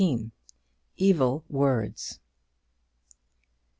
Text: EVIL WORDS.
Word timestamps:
EVIL 0.97 1.45
WORDS. 1.47 2.17